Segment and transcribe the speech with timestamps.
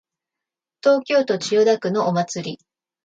[0.81, 2.59] 東京都千代田区のお祭り